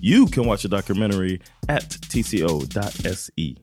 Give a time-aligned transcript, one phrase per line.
[0.00, 3.56] You can watch the documentary at tco.se.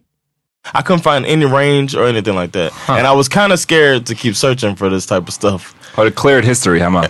[0.73, 2.71] I couldn't find any range or anything like that.
[2.89, 5.75] And I was kind of scared to keep searching for this type of stuff.
[5.95, 7.01] Har du cleared history hemma?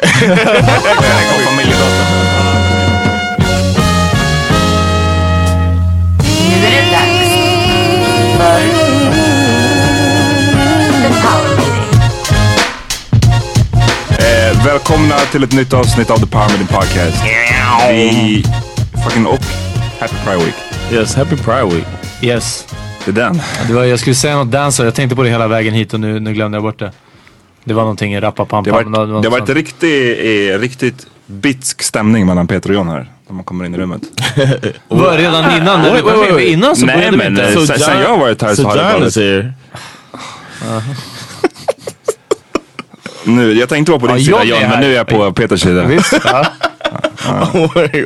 [6.31, 7.35] Nu är det dags
[8.37, 8.61] för
[11.01, 11.83] The Power Meeting.
[14.19, 17.23] Eh, välkomna till ett nytt avsnitt av The Power Meeting Podcast.
[17.89, 18.43] Vi
[19.05, 19.39] fucking och
[19.99, 20.55] Happy Pride Week.
[20.91, 21.85] Yes, happy Pride Week.
[22.21, 22.67] Yes.
[23.05, 23.41] Det är den.
[23.67, 25.99] Det var, jag skulle säga något dansa, jag tänkte på det hela vägen hit och
[25.99, 26.91] nu, nu glömde jag bort det.
[27.63, 29.57] Det var någonting i rappa pam Det har något det varit sånt.
[29.57, 33.11] riktigt, eh, riktigt bitsk stämning mellan Peter och John här.
[33.27, 34.01] När man kommer in i rummet.
[34.87, 35.81] Var redan innan?
[35.81, 36.35] wait, in?
[36.35, 36.47] wait.
[36.47, 37.43] Innan så Nej, började vi men, inte.
[37.47, 39.53] eh, Så, sen- sen jag har varit här så so har det varit- here.
[43.23, 45.31] Nu, jag tänkte vara på din Ja, sida John är men nu är jag på
[45.33, 45.83] Peters sida.
[45.85, 46.45] visst, ja.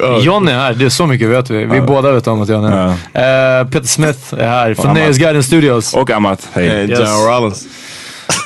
[0.02, 0.24] Oh.
[0.25, 1.66] John är här, det är så mycket vet vi.
[1.66, 2.72] Vi båda vet om att John är
[3.13, 3.59] här.
[3.62, 4.94] Eh, Peter Smith är här från.
[4.94, 5.94] Nöjesguiden Studios.
[5.94, 6.81] Och Amat, hej.
[6.81, 7.00] And Yes.
[7.00, 7.66] John Rollins.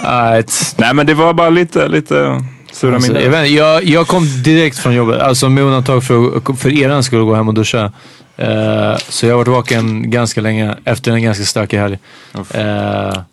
[0.04, 0.76] Alright.
[0.78, 2.42] Nej men det var bara lite, lite
[2.72, 6.70] sura Alltså, jag, vet, jag, jag kom direkt från jobbet, alltså med undantag för, för
[6.84, 7.92] eran skulle gå hem och duscha.
[8.38, 11.98] Eh, så jag har varit vaken ganska länge efter en ganska stökig helg.
[12.36, 12.42] Uh,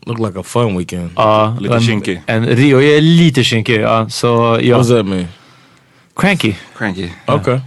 [0.06, 1.11] Look like a fun weekend.
[1.17, 2.23] ja, Lite kinkig.
[2.26, 3.81] En Rio, jag är lite kinkig.
[3.81, 4.76] Ja, så What ja.
[4.76, 5.26] does that mean?
[6.20, 6.55] Cranky.
[6.76, 7.11] Cranky.
[7.26, 7.61] Okay.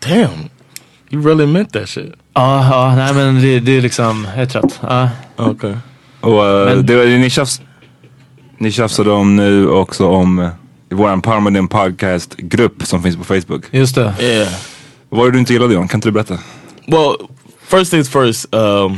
[0.00, 0.48] Damn.
[1.10, 2.12] You really meant that shit.
[2.34, 4.80] Ja, ja, nej men det, det är liksom, jag är trött.
[4.82, 5.08] Ja.
[5.36, 5.74] Okay.
[6.20, 7.60] Och eh, Men- det, var- ni, tjafs,
[8.58, 10.48] ni tjafsade om nu också om uh,
[10.90, 13.64] våran Parmaden podcast-grupp som finns på Facebook.
[13.70, 14.14] Just det.
[14.20, 14.52] Yeah.
[15.08, 15.88] Vad var det du inte gillade John?
[15.88, 16.38] Kan inte du berätta?
[16.86, 17.16] Well,
[17.62, 18.92] first things first, um,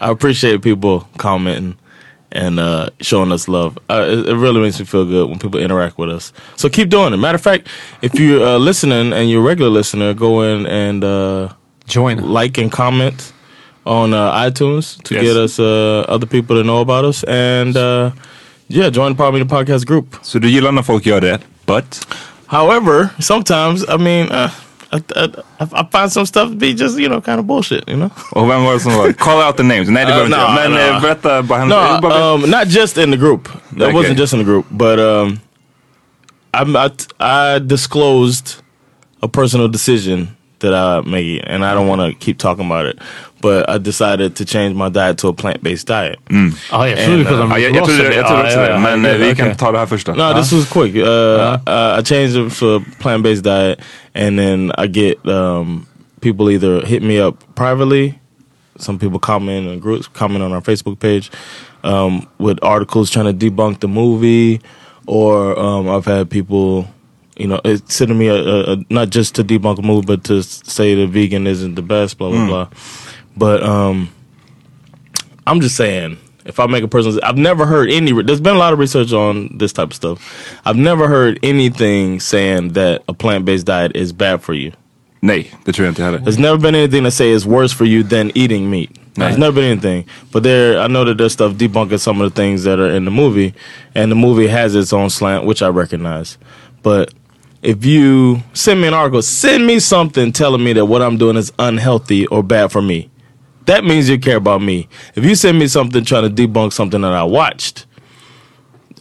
[0.00, 1.74] I appreciate people commenting
[2.32, 3.78] and uh, showing us love.
[3.88, 6.32] Uh, it, it really makes me feel good when people interact with us.
[6.56, 7.16] So keep doing it.
[7.16, 7.68] Matter of fact,
[8.02, 11.48] if you're uh, listening and you're a regular listener, go in and uh,
[11.86, 12.18] Join.
[12.34, 13.32] like and comment
[13.86, 15.22] on uh, iTunes to Yes.
[15.24, 18.10] get us uh, other people to know about us, and uh,
[18.68, 20.16] yeah, join the Power Meeting Podcast group.
[20.22, 22.06] Så du gillar när folk gör det, but
[22.46, 24.50] However, sometimes I mean, uh,
[24.92, 25.28] I, I,
[25.72, 28.10] I find some stuff to be just you know kind of bullshit, you know.
[28.32, 29.12] Och vem var det som var?
[29.12, 29.88] Call out the names.
[29.88, 30.54] Nej det Uh, behöver jag.
[30.54, 30.78] Men no.
[30.96, 33.44] eh, berätta bara No, bara- um, not just in the group.
[33.78, 33.92] That Okay.
[33.92, 35.40] wasn't just in the group, but um,
[36.52, 36.90] I, I
[37.56, 38.54] I disclosed
[39.22, 40.28] a personal decision
[40.60, 42.98] that I made, and I don't want to keep talking about it.
[43.40, 46.18] But I decided to change my diet to a plant based diet.
[46.70, 48.66] Ja, jag trodde du And, pratade om ja, jag, jag trodde, jag trodde också Ja,
[48.66, 48.96] ja, det.
[48.96, 50.14] Men vi kan ta det här första.
[50.14, 50.96] No, this was quick.
[50.96, 51.02] Uh,
[51.66, 53.80] uh, I changed it for a plant based diet,
[54.14, 55.86] and then I get um,
[56.20, 58.14] people either hit me up privately.
[58.78, 61.30] Some people comment in groups, comment on our Facebook page
[61.84, 64.60] um, with articles trying to debunk the movie,
[65.06, 66.86] or um, I've had people,
[67.40, 70.24] you know, it sending me a, a, a not just to debunk a movie, but
[70.24, 72.68] to say the vegan isn't the best, blah blah blah.
[73.36, 74.10] But um,
[75.46, 78.12] I'm just saying, if I make a person, I've never heard any.
[78.22, 80.60] There's been a lot of research on this type of stuff.
[80.64, 84.72] I've never heard anything saying that a plant based diet is bad for you.
[85.22, 86.18] Nay, det tror jag inte heller.
[86.18, 88.90] There's never been anything that say it's worse for you than eating meat.
[89.14, 90.06] There's never been anything.
[90.32, 93.04] But there, I know that there's stuff debunking some of the things that are in
[93.04, 93.52] the movie,
[93.94, 96.38] and the movie has its own slant, which I recognize.
[96.82, 97.12] But
[97.62, 101.36] if you send me an article, send me something telling me that what I'm doing
[101.36, 103.08] is unhealthy or bad for me.
[103.66, 104.88] That means you care about me.
[105.14, 107.86] If you send me something trying to debunk something that I watched,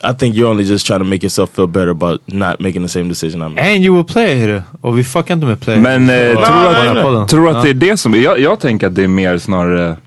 [0.01, 2.89] I think you're only just trying to make yourself feel better about not making the
[2.89, 3.59] same decision I made.
[3.59, 4.63] And you will play det.
[4.81, 5.79] Och vi fuckar inte med play.
[5.79, 8.13] Men eh, Så- tror du på den här att, tror att det är det som...
[8.21, 9.97] Jag, jag tänker att det är mer snarare...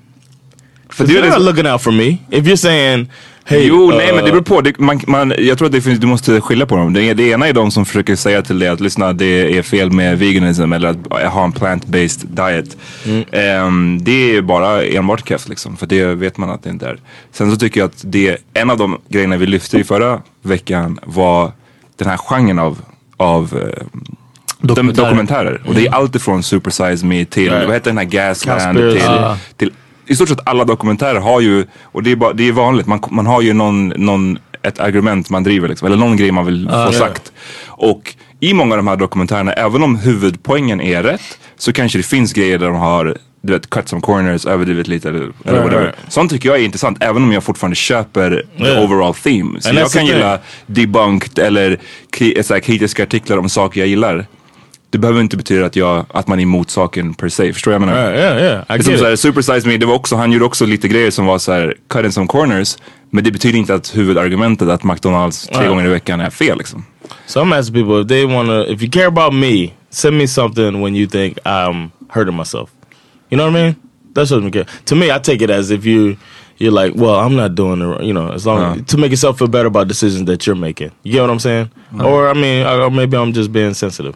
[0.89, 2.17] För det är You're not looking out for me.
[2.29, 3.09] If you're saying,
[3.45, 4.61] hey, jo, uh, nej men det beror på.
[4.61, 6.93] Det, man, man, jag tror att det finns, du måste skilja på dem.
[6.93, 9.91] Det, det ena är de som försöker säga till dig att lyssna det är fel
[9.91, 12.77] med veganism eller att ha en plant-based diet.
[13.31, 15.77] Ehm, det är bara enbart keft liksom.
[15.77, 16.97] För det vet man att det inte är.
[17.31, 20.99] Sen så tycker jag att det, en av de grejerna vi lyfte i förra veckan
[21.05, 21.51] var
[21.97, 22.77] den här genren av,
[23.17, 23.85] av eh,
[24.61, 25.05] Dokumentärer.
[25.05, 25.61] dokumentärer.
[25.67, 27.65] Och det är allt ifrån Super Size Me till, Right.
[27.65, 29.01] vad heter den här Gasland, till,
[29.57, 29.71] till
[30.07, 32.99] i stort sett alla dokumentärer har ju, och det är, bara, det är vanligt, man,
[33.09, 36.65] man har ju någon, någon, ett argument man driver liksom, eller någon grej man vill
[36.69, 36.91] få Ja.
[36.91, 37.31] sagt.
[37.67, 42.03] Och i många av de här dokumentärerna, även om huvudpoängen är rätt, så kanske det
[42.03, 45.63] finns grejer där de har du vet, cut some corners, överdrivit lite eller, eller Right,
[45.63, 45.81] whatever.
[45.83, 45.95] right.
[46.07, 48.83] Sånt tycker jag är intressant, även om jag fortfarande köper the Yeah.
[48.83, 49.61] overall theme.
[49.61, 51.77] Så And jag the kan gilla debunked eller
[52.17, 54.25] kri- så här, kritiska artiklar om saker jag gillar.
[54.93, 57.53] Det behöver inte betyda att, jag, att man är emot saken per se.
[57.53, 58.13] Förstår du vad jag menar?
[58.13, 58.63] Yeah, yeah.
[58.77, 61.11] Get som så här, Super Size Me, det var också, han gjorde också lite grejer
[61.11, 62.77] som var så här, cut in some corners.
[63.09, 66.85] Men det betyder inte att huvudargumentet att McDonalds tre gånger i veckan är fel liksom.
[67.25, 70.27] So I'm asking people if they want to, if you care about me, send me
[70.27, 72.69] something when you think I'm hurting myself.
[73.29, 73.75] You know what I mean?
[74.15, 74.65] That's what I care.
[74.85, 76.17] To me, I take it as if you,
[76.57, 78.75] you're like, well, I'm not doing it, right," you know, as long Uh.
[78.87, 80.91] to make yourself feel better about decisions that you're making.
[81.03, 81.69] You get what I'm saying?
[81.99, 84.13] Or I mean, or maybe I'm just being sensitive.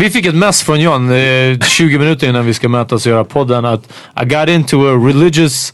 [0.00, 3.24] Vi fick ett mess från John eh, 20 minuter innan vi ska mötas och göra
[3.24, 3.92] podden att
[4.22, 5.72] I got into a religious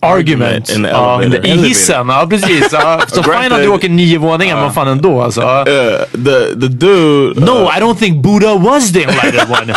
[0.00, 2.08] argument in the Ja, i hissen.
[2.08, 2.68] Ja, precis.
[2.72, 5.40] Ja, så fine att du åker nio våningar, men fan ändå alltså.
[5.40, 5.64] Uh,
[6.12, 7.40] the the dude.
[7.40, 9.74] No, uh, I don't think Buddha was the enlightened one.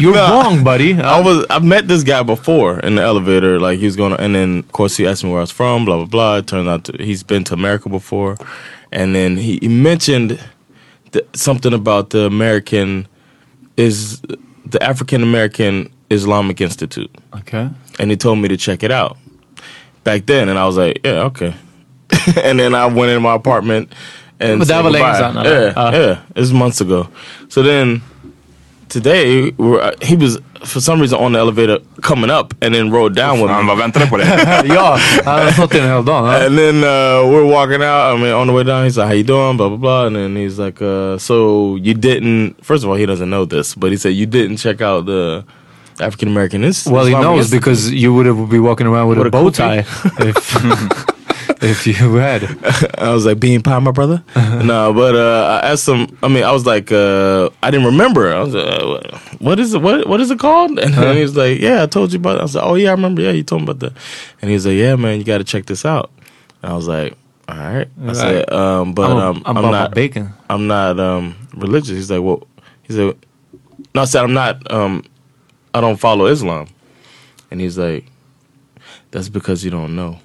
[0.00, 0.42] You're No.
[0.42, 0.90] wrong, buddy.
[0.92, 3.60] I was I've met this guy before in the elevator.
[3.60, 5.52] Like he was going, to and then of course he asked me where I was
[5.52, 5.84] from.
[5.84, 6.38] Blah blah blah.
[6.38, 8.36] It turned out to, he's been to America before,
[8.92, 10.38] and then he, he mentioned
[11.12, 13.06] the, something about the American
[13.76, 14.20] is
[14.66, 17.70] the African American Islamic Institute, Okay.
[17.98, 19.16] and he told me to check it out.
[20.04, 21.54] Back then, and I was like, yeah, okay.
[22.42, 23.92] and then I went in my apartment
[24.40, 25.42] and But that was länge goodbye.
[25.42, 25.44] sedan.
[25.44, 25.92] Yeah, Ah.
[25.92, 27.08] yeah, it's months ago.
[27.48, 28.02] So then
[28.88, 33.14] today we're, he was for some reason on the elevator coming up and then rode
[33.14, 33.68] down with Han me.
[33.68, 34.24] var väntade på det.
[34.74, 36.26] ja, han har stått i en hel dag.
[36.26, 36.46] Ja.
[36.46, 38.14] And then uh, we're walking out.
[38.14, 40.06] I mean, on the way down, he's like, "How you doing?" Blah blah blah.
[40.06, 43.74] And then he's like, uh, "So you didn't?" First of all, he doesn't know this,
[43.74, 45.44] but he said you didn't check out the
[46.00, 46.92] African American Institute.
[46.94, 49.50] Well, he knows because you would have be walking around with, With a a bow
[49.50, 49.56] kufi?
[49.56, 49.84] tie
[51.62, 52.44] if, you had.
[52.98, 54.22] I was like, bean pie, my brother.
[54.36, 56.16] no, but uh, I asked him.
[56.22, 58.32] I mean, I was like, uh, I didn't remember.
[58.32, 59.82] I was, uh, what is it?
[59.82, 60.78] What what is it called?
[60.78, 62.36] And then he was like, Yeah, I told you about.
[62.36, 62.40] It.
[62.40, 63.22] I was like, Oh yeah, I remember.
[63.22, 63.92] Yeah, you told me about that.
[64.40, 66.10] And he was like, Yeah, man, you got to check this out.
[66.62, 67.16] And I was like,
[67.48, 67.88] All right.
[68.06, 69.94] I said, um, but I'm, um, I'm, I'm not.
[69.94, 70.32] bacon.
[70.48, 71.90] I'm not um, religious.
[71.90, 72.46] He's like, Well,
[72.82, 73.16] he said,
[73.94, 74.70] No, I said I'm not.
[74.70, 75.04] Um,
[75.74, 76.68] I don't follow Islam.
[77.50, 78.06] And he's like,
[79.10, 80.18] That's because you don't know.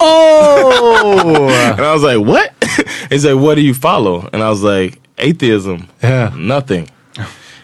[0.00, 1.48] Oh!
[1.50, 2.52] And I was like, what?
[3.10, 4.28] He's like, what do you follow?
[4.32, 5.88] And I was like, atheism.
[6.02, 6.32] Yeah.
[6.36, 6.88] Nothing.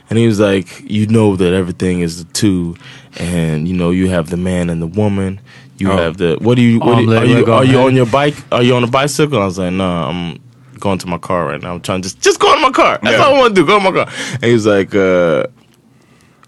[0.08, 2.76] And he was like, you know that everything is the two,
[3.18, 5.40] and you know you have the man and the woman.
[5.78, 5.96] You Oh.
[5.96, 6.78] have the what do you?
[6.78, 8.36] What do you are you are you on your bike?
[8.52, 9.42] Are you on a bicycle?
[9.42, 10.38] I was like, no, I'm
[10.78, 11.74] going to my car right now.
[11.74, 13.00] I'm trying to just just go to my car.
[13.02, 13.24] That's Yeah.
[13.24, 13.66] all I want to do.
[13.66, 14.14] Go to my car.
[14.34, 15.46] And he was like, uh,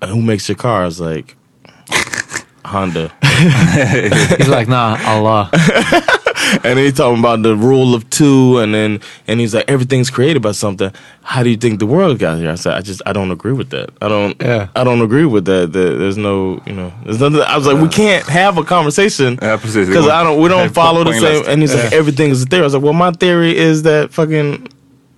[0.06, 0.82] who makes your car?
[0.82, 1.34] I was like,
[2.68, 3.10] Honda.
[4.36, 5.50] He's like, nah, Allah.
[6.64, 10.42] and he's talking about the rule of two, and then and he's like, everything's created
[10.42, 10.90] by something.
[11.22, 12.50] How do you think the world got here?
[12.50, 13.90] I said, I just I don't agree with that.
[14.02, 14.40] I don't.
[14.40, 14.68] Yeah.
[14.74, 15.72] I don't agree with that.
[15.72, 17.40] that there's no, you know, there's nothing.
[17.40, 19.86] I was like, we can't have a conversation Ja, precis.
[19.86, 20.40] Det because går- I don't.
[20.40, 21.44] We don't follow the same.
[21.48, 22.62] And he's like, everything is a theory.
[22.62, 24.68] I was like, well, my theory is that fucking.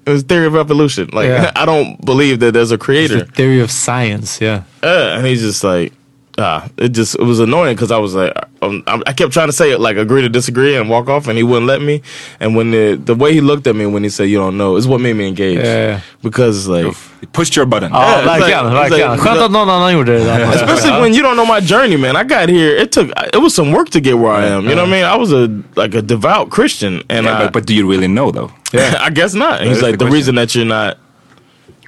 [0.07, 1.09] It's theory of evolution.
[1.13, 1.53] Like Yeah.
[1.57, 3.25] I don't believe that there's a The creator.
[3.25, 4.63] theory of science, yeah.
[4.83, 5.93] Uh, and he's just like,
[6.41, 8.33] ah, it just it was annoying because I was like,
[8.63, 11.29] um, I, I kept trying to say it like agree to disagree and walk off,
[11.29, 12.03] and he wouldn't let me.
[12.41, 14.77] And when the the way he looked at me when he said you don't know
[14.77, 15.65] is what made me engage.
[15.65, 16.01] Yeah.
[16.23, 17.93] Because like, He pushed your button.
[17.93, 18.65] Ja, it's verkligen.
[18.75, 19.09] like- it's verkligen.
[19.11, 20.17] like- Skönt att någon annan gjorde
[20.55, 22.17] especially when you don't know my journey, man.
[22.17, 22.77] I got here.
[22.77, 24.69] It took it was some work to get where I am.
[24.69, 25.05] You know what I mean?
[25.05, 28.09] I was a like a devout Christian, and Yeah, I, but, but do you really
[28.09, 28.51] know though?
[28.73, 29.61] Yeah, I guess not.
[29.61, 30.97] And he's like the the, reason that you're not.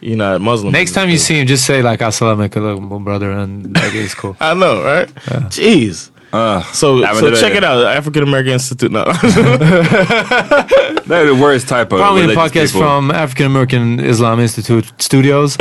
[0.02, 0.72] You're not Muslim.
[0.72, 4.36] Next time you see him, just say like Assalamu alaikum brother and like it's cool.
[4.40, 5.08] I know, right?
[5.50, 6.10] Jeez.
[6.32, 8.90] Uh, So, so check it out, African American Institute.
[8.90, 9.00] No.
[11.12, 12.80] Är the worst type of Probably a podcast people.
[12.80, 15.58] from African American Islam Institute Studios.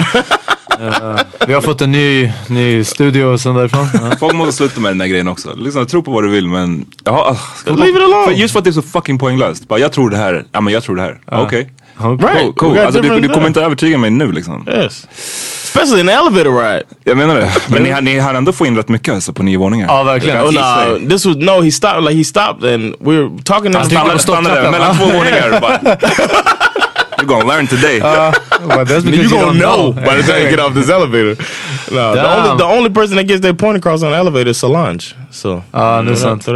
[0.82, 3.88] Eh, vi har fått en ny, ny studio sånt därifrån.
[3.94, 4.16] Ja.
[4.20, 5.56] Folk måste sluta med den där grejen också.
[5.56, 6.86] Liksom, tro på vad du vill men...
[7.04, 8.26] Ja, uh, Leave it alone.
[8.26, 9.68] För just för att det är så fucking poänglöst.
[9.68, 10.46] Bara, jag tror det här.
[10.52, 11.20] Ja men jag tror det här.
[11.26, 11.46] Okej.
[11.46, 11.66] Okay.
[11.98, 12.20] Right.
[12.22, 12.54] Cool.
[12.54, 12.78] cool.
[12.78, 14.68] Alltså, du, du kommer inte övertyga mig nu liksom.
[14.68, 15.08] Yes.
[15.76, 16.84] Especially in the elevator ride.
[17.04, 17.52] Jag menar det.
[17.68, 19.88] Men ni, ni hann ändå få in rätt mycket alltså, på nio våningar.
[19.88, 20.42] Ja, verkligen.
[20.42, 21.62] Oh no, this was no.
[21.62, 22.04] He stopped.
[22.04, 23.74] Like he stopped, and we were talking.
[23.76, 25.80] Han Stannade, stannade mellan två våningar bara...
[27.18, 28.00] You're gonna learn today.
[28.00, 28.32] Well,
[28.86, 30.06] that's because you you gonna don't know know.
[30.06, 31.36] by the time you get off this elevator.
[31.92, 34.58] No, the only the only person that gets their point across on the elevator is
[34.58, 35.16] Solange.
[35.32, 36.48] So Ja, det är sant.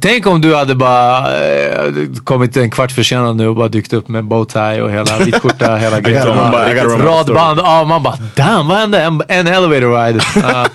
[0.00, 1.92] Tänk om du hade bara eh,
[2.24, 6.00] kommit en kvart försenad nu och bara dykt upp med bowtie och hela vitskjorta, hela
[6.00, 6.26] grejen.
[6.26, 7.60] Radband.
[7.64, 9.02] Ja, man bara damn, vad hände?
[9.02, 10.20] En, en elevator ride.
[10.42, 10.66] Ja.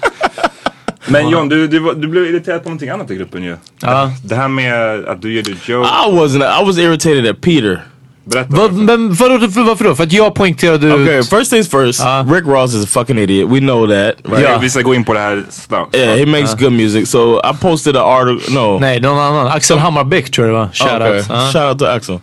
[1.08, 3.56] Men John, du, du, du blev irriterad på någonting annat i gruppen ju.
[3.82, 4.12] Ja.
[4.24, 5.90] Det här med att du gjorde joke.
[5.90, 6.62] I wasn't.
[6.62, 7.82] I was irritated at Peter.
[8.26, 8.56] Berätta.
[8.56, 9.96] Vad- Men vadå, varför då?
[9.96, 10.94] För att jag poängterade ut...
[10.94, 12.02] Okay, first things first.
[12.02, 12.32] Uh.
[12.34, 13.52] Rick Ross is a fucking idiot.
[13.52, 14.40] We know that, right?
[14.40, 14.62] Yeah.
[14.62, 15.96] Vi ska gå in på det här snart.
[15.96, 17.10] Yeah, he makes good music.
[17.10, 18.54] So I posted an article.
[18.54, 19.48] No, Nej, någon annan.
[19.48, 20.70] Axel Hammarbäck tror jag det var.
[20.74, 21.18] Shout okay.
[21.18, 21.26] out.
[21.30, 21.52] Ja.
[21.52, 22.20] Shout out to Axel.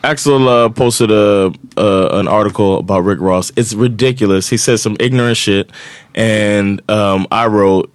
[0.00, 3.52] Axel uh, posted a uh, an article about Rick Ross.
[3.56, 4.52] It's ridiculous.
[4.52, 5.66] He said some ignorant shit,
[6.14, 7.90] and um, I wrote,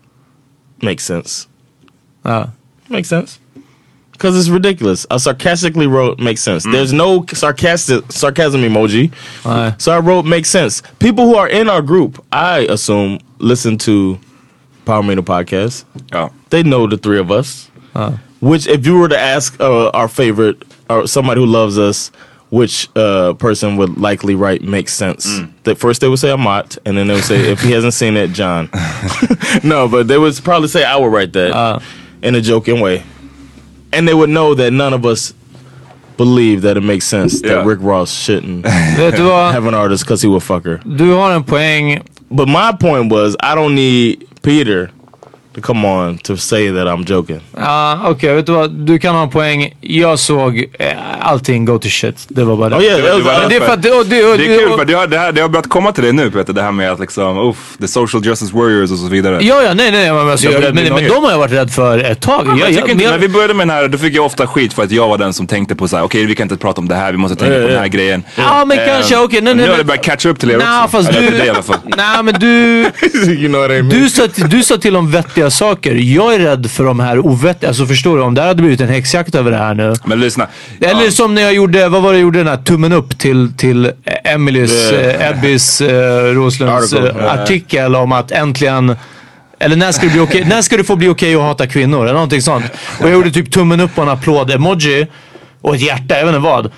[0.81, 1.47] makes sense.
[2.25, 2.47] Ja.
[2.89, 3.39] Makes sense.
[4.15, 5.05] Because it's ridiculous.
[5.11, 6.63] I sarcastically wrote makes sense.
[6.63, 9.11] There's no sarcastic sarcasm emoji.
[9.43, 9.81] Nej.
[9.81, 10.81] So I wrote makes sense.
[10.99, 14.17] People who are in our group, I assume, listen to
[14.85, 15.83] Power Meeting podcast.
[16.13, 16.29] Ja.
[16.49, 17.69] They know the three of us.
[18.39, 22.11] Which, if you were to ask uh, our favorite or somebody who loves us,
[22.49, 25.39] which uh, person would likely write makes sense?
[25.63, 28.15] That first they would say Amat, and then they would say if he hasn't seen
[28.15, 28.69] it, Jon.
[29.63, 31.81] no, but they would probably say I would write that
[32.21, 33.03] in a joking way,
[33.95, 35.33] and they would know that none of us
[36.17, 37.55] believe that it makes sense Yeah.
[37.55, 38.63] that Rick Ross shouldn't
[38.97, 39.53] Vet du vad?
[39.53, 40.77] have an artist because he would fuck her.
[40.95, 42.01] Du har en poäng.
[42.31, 44.93] But my point was, I don't need Peter to
[45.61, 47.39] come on to say that I'm joking.
[47.57, 48.71] Ja, Okej, vet du vad?
[48.71, 49.73] Du kan ha en poäng.
[49.81, 50.87] Jag såg eh,
[51.21, 52.25] allting go to shit.
[52.27, 52.75] Det var bara det.
[52.75, 53.81] Oh yeah, Det var- Men det är för att...
[53.81, 55.49] Det, och, det, och, Det är kul och, för det har, det, här, det har
[55.49, 58.55] börjat komma till det nu Peter, det här med att liksom, uff, the social justice
[58.55, 59.37] warriors och så vidare.
[59.41, 60.13] Ja, ja, nej, nej.
[60.13, 61.09] Men, alltså, Jag jag, men, men nojig.
[61.09, 62.47] de har jag varit rädd för ett tag.
[62.47, 64.13] Jag, jag, tycker jag, inte, men när jag, vi började med den här, då fick
[64.15, 66.35] jag ofta skit för att jag var den som tänkte på så här: okej vi
[66.35, 68.23] kan inte prata om det här, vi måste tänka på den här grejen.
[68.35, 70.51] Ja, men Eh, kanske, okej, nej, nej, Nu har men- det börjat catcha upp till
[70.51, 70.97] er Nej, också.
[70.97, 71.27] fast Eller du...
[71.27, 71.77] till dig i alla fall.
[71.97, 72.47] Nej, men du...
[73.33, 73.89] you know what I mean?
[73.89, 75.95] Du sa, du sa till om vettiga saker.
[75.95, 77.67] Jag är rädd för de här ovettiga.
[77.69, 78.23] Alltså förstår du?
[78.23, 79.93] Om det hade blivit en häxjakt över det här nu.
[80.05, 80.47] Men lyssna.
[80.81, 81.11] Eller Ja.
[81.11, 83.91] som när jag gjorde, vad var det jag gjorde den här tummen upp till, till
[84.23, 85.31] Emelies, Yeah.
[85.31, 87.41] eh, eh, Roslunds Article, eh, yeah.
[87.41, 88.95] artikel om att äntligen
[89.59, 92.03] eller när ska, det bli okej, när ska det få bli okej att hata kvinnor?
[92.03, 92.65] Eller någonting sånt.
[92.99, 95.07] Och jag gjorde typ tummen upp och en applåd-emoji.
[95.61, 96.71] Och ett hjärta, jag vet inte vad.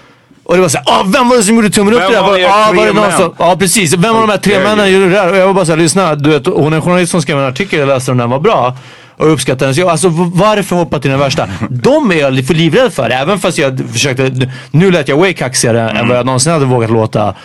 [0.48, 2.22] Och det var såhär, ah, vem var det som gjorde tummen upp Vem det där?
[2.22, 3.18] var Var, ah, var det någon män?
[3.18, 5.32] som, ja precis, vem av de här tre männen gjorde det där?
[5.32, 7.46] Och jag var bara såhär, lyssna, du vet, hon är en journalist som skrev en
[7.46, 8.78] artikel, jag läste den, den var bra.
[9.18, 9.76] Och uppskattade den.
[9.76, 11.48] Så jag, alltså varför hoppa till den värsta?
[11.70, 13.10] De är jag för livrädd för.
[13.10, 16.92] Även fast jag försökte, nu lät jag way kaxigare än vad jag någonsin hade vågat
[16.92, 17.36] låta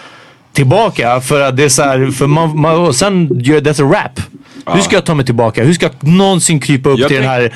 [0.53, 1.21] tillbaka.
[1.21, 4.21] För att det är såhär, för man, man, och sen gör det a rap.
[4.75, 5.65] Hur ska jag ta mig tillbaka?
[5.65, 7.53] Hur ska jag någonsin krypa upp Jag till den här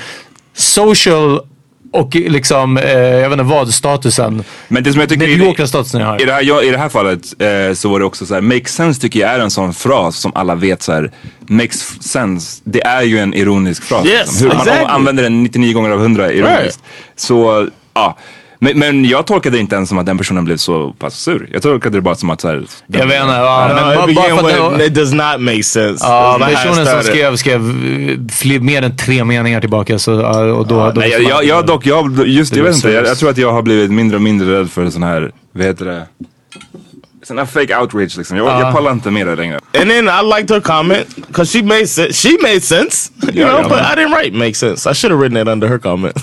[0.55, 1.41] social
[1.93, 6.01] och liksom, eh, jag vet inte vad statusen, Men det som jag tycker mediokra statusen
[6.01, 6.23] jag har.
[6.23, 8.41] I det här, ja, I det här fallet eh, så var det också så här,
[8.41, 11.11] make sense tycker jag är en sån fras som alla vet så här,
[11.47, 12.63] makes sense.
[12.65, 14.07] Det är ju en ironisk fras.
[14.07, 14.47] Yes, liksom.
[14.47, 14.83] Hur exactly.
[14.83, 16.61] Man använder den 99 gånger av 100 ironiskt.
[16.61, 16.79] Right.
[17.17, 18.19] Så, ja.
[18.59, 21.49] Men, men jag tolkade det inte ens som att den personen blev så pass sur.
[21.53, 22.55] Jag tolkade det bara som att så här,
[22.87, 25.63] den- Jag vet inte, ja, men it bara, för att det, it does not make
[25.63, 26.05] sense.
[26.07, 27.61] Ja, it personen som skrev skrev
[28.33, 29.99] fler, mer än tre meningar tillbaka.
[29.99, 32.75] Så, ja, och då, då Nej, jag, jag, jag dock, jag, just, Det jag vet
[32.77, 35.33] inte, jag, jag tror att jag har blivit mindre och mindre rädd för sån här,
[35.53, 36.07] vad heter det?
[37.27, 38.37] Sån här fake outrage liksom.
[38.37, 39.59] Jag, jag pallar inte med det längre.
[39.81, 42.13] And then I liked her comment because she made sense.
[42.29, 43.93] She made sense, you Yeah, know, yeah, but man.
[43.93, 44.91] I didn't write make sense.
[44.91, 46.15] I should have written it under her comment.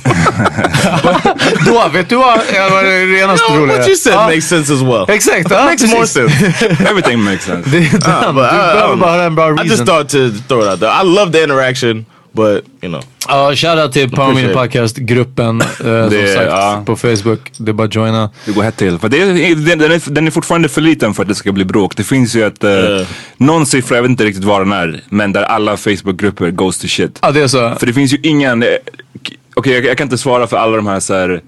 [1.66, 2.40] Då, vet du vad?
[2.56, 3.78] Jag var det renaste no, roliga.
[3.78, 5.06] what you said Ja, makes sense as well.
[5.08, 6.46] Exakt, ja, That makes more sense.
[6.90, 7.70] Everything makes sense.
[7.70, 8.28] Det är den.
[8.28, 10.18] Du but I, um, bara ha en bra I just thought to
[10.48, 10.92] throw it out there.
[10.92, 15.62] I love the interaction, but you know, Ja, shoutout till Power Appreciate Podcast-gruppen.
[15.62, 16.84] Eh, som Det- sagt, ja.
[16.86, 17.40] på Facebook.
[17.58, 18.30] Det är bara att joina.
[18.46, 18.98] Det går hett till.
[19.00, 21.52] För det är, den, den, är, den är fortfarande för liten för att det ska
[21.52, 21.96] bli bråk.
[21.96, 23.08] Det finns ju ett, eh, Eh.
[23.38, 26.88] någon siffra, jag vet inte riktigt vad den är, men där alla Facebookgrupper goes to
[26.88, 27.20] shit.
[27.22, 27.76] Ja, det är så.
[27.80, 28.70] För det finns ju ingen, eh,
[29.56, 31.42] okej jag, jag kan inte svara för alla de här så här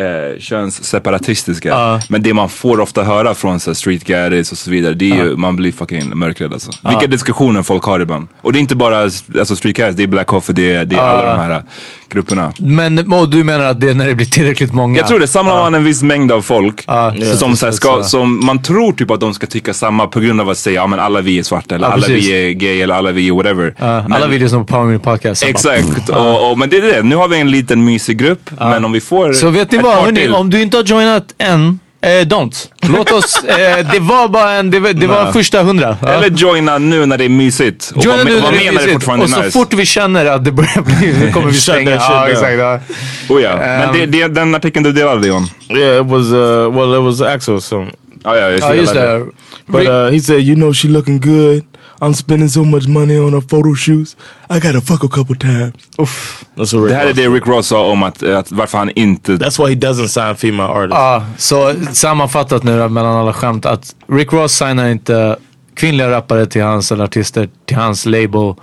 [0.00, 1.68] eh, könsseparatistiska.
[1.68, 2.00] Ja.
[2.08, 5.10] Men det man får ofta höra från så här, street gaddies och så vidare, det
[5.10, 6.70] är ju, man blir fucking mörkrädd alltså.
[6.88, 8.28] Vilka diskussioner folk har ibland.
[8.40, 10.96] Och det är inte bara alltså, street gaddies, det är Black Coffee, det är, det
[10.96, 11.62] är alla de här eh,
[12.10, 12.52] grupperna.
[12.58, 14.98] Men och du menar att det är när det blir tillräckligt många?
[14.98, 18.02] Jag tror det, samlar man en viss mängd av folk ja, som, så här, ska,
[18.02, 20.86] som man tror typ att de ska tycka samma på grund av att säga ja
[20.86, 22.28] men alla vi är svarta eller alla precis.
[22.28, 23.74] vi är gay eller alla vi är whatever.
[23.78, 25.44] Men- alla videos som på Power Podcast.
[25.44, 27.02] Exakt, och, och, men det är det.
[27.02, 29.84] Nu har vi en liten mysig grupp men om vi får Så vet ni ett
[29.96, 32.68] vad, hörni, till- om du inte har joinat än, eh, don't.
[32.82, 35.96] Låt oss, eh, det var bara en, det var, det var första hundra.
[36.02, 36.08] Ja.
[36.08, 37.92] Eller joina nu när det är mysigt.
[37.94, 39.08] Och Joina nu när det är mysigt.
[39.08, 39.50] Och så nice.
[39.50, 41.90] fort vi känner att det börjar bli, nu kommer vi stänga.
[41.90, 42.58] Ja, exakt.
[42.58, 42.80] Ja.
[43.28, 43.56] Oh, ja.
[43.56, 45.46] Men det, det, den artikeln du delade Leon.
[45.68, 47.60] yeah, it was uh, well, it was Axel.
[47.60, 47.86] So,
[48.24, 49.24] Ja, ja, just det.
[49.66, 51.62] but uh, he said, you know, she looking good.
[52.00, 54.16] I'm spending so much money on her photo shoots.
[54.50, 55.74] I gotta fuck a couple times.
[55.98, 56.44] Uff.
[56.56, 58.90] That's what Rick Det här är det Rick Ross sa om att, att varför han
[58.90, 59.32] inte...
[59.32, 60.98] That's why he doesn't sign female artists.
[60.98, 65.36] Ja, så sammanfattat nu då, mellan alla skämt att Rick Ross signar inte
[65.74, 68.54] kvinnliga rappare till hans, eller artister till hans label.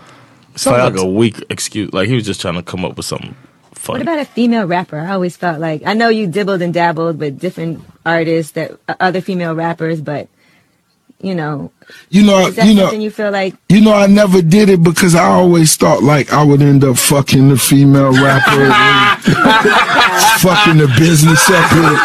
[0.56, 1.90] Sounds like att- a weak excuse.
[1.98, 3.34] Like he was just trying to come up with something
[3.74, 4.00] funny.
[4.00, 4.98] What about a female rapper?
[4.98, 8.96] I always felt like I know you dibbled and dabbled with different artists that uh,
[9.00, 10.28] other female rappers, but
[11.22, 11.72] you know,
[12.10, 13.56] You know, you know, you feel like?
[13.69, 16.97] you know, I never did it because I always thought like I would end up
[16.97, 19.23] fucking the female rapper, and
[20.41, 21.97] fucking the business up here.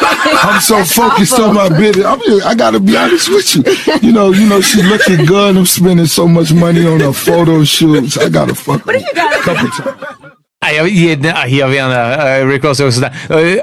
[0.42, 2.06] I'm so focused on my business.
[2.06, 3.62] I'm just, I gotta be honest with you.
[4.02, 5.56] You know, you know, she's looking good.
[5.56, 8.16] I'm spending so much money on her photo shoots.
[8.18, 10.16] I gotta fuck her a couple times.
[10.70, 12.44] Jag, jag, jag vet inte.
[12.44, 13.12] Rick Ross är också där.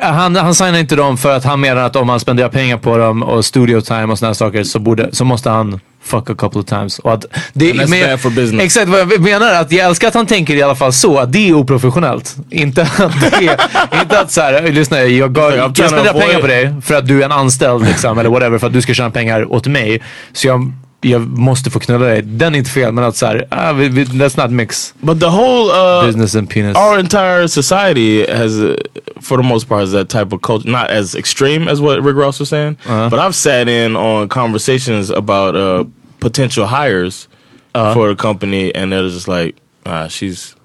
[0.02, 2.78] Eh, Han, han signar inte dem för att han menar att om han spenderar pengar
[2.78, 6.36] på dem och studio time och sådana saker så, borde, så måste han fuck a
[6.38, 7.00] couple of times.
[7.00, 8.64] Och att det, And that's bad for business.
[8.64, 9.54] Exakt vad jag menar.
[9.54, 11.18] Att jag älskar att han tänker i alla fall så.
[11.18, 12.36] Att det är oprofessionellt.
[12.50, 13.58] Inte att det är,
[14.02, 17.26] inte att såhär, lyssna jag, gav, jag spenderar pengar på dig för att du är
[17.26, 18.58] en anställd liksom, eller whatever.
[18.58, 20.02] För att du ska tjäna pengar åt mig.
[20.34, 22.22] Så jag, jag måste få knulla dig.
[22.22, 26.06] Den är inte fel men att såhär, ah, let's not mix But the whole uh,
[26.06, 26.78] business and penis.
[26.78, 28.76] our entire society has, uh,
[29.22, 30.70] for the most part, is that type of culture.
[30.72, 33.10] Not as extreme as what Rick Ross was saying, Uh-huh.
[33.10, 35.84] but I've sat in on conversations about uh,
[36.20, 37.28] potential hires
[37.76, 37.94] Uh-huh.
[37.94, 40.56] for the company, and they're just like, uh, "She's,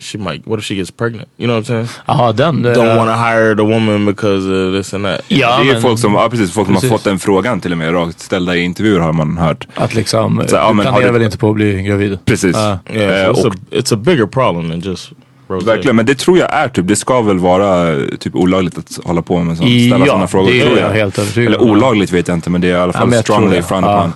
[0.00, 0.46] she might.
[0.46, 1.28] What if she gets pregnant?
[1.36, 1.88] You know what I'm saying?
[2.06, 2.62] Jaha, den.
[2.62, 5.20] Don't eh, want to hire the woman because of this and that.
[5.28, 6.90] Ja, det är men- folk som, ja, precis, folk som Precis.
[6.90, 9.66] har fått den frågan till och med rakt ställda i intervjuer har man hört.
[9.74, 12.18] Att liksom, Så, ja, du planerar väl inte på att bli gravid?
[12.24, 12.56] Precis.
[12.56, 12.78] Ja.
[12.94, 15.10] Yeah, Eh, so it's, och, a, it's a bigger problem than just
[15.48, 15.66] rose.
[15.66, 18.98] verkligen, men det tror jag är typ, det ska väl vara eh, typ olagligt att
[19.04, 20.90] hålla på med sånt, ställa Ja, sådana frågor det tror är jag.
[20.90, 23.22] helt övertygad Eller olagligt vet jag inte men det är i alla Ja, fall tror
[23.22, 23.62] strongly det.
[23.62, 23.98] frowned Ja.
[23.98, 24.12] upon.